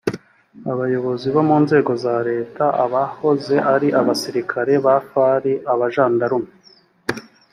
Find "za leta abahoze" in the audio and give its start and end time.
2.03-3.55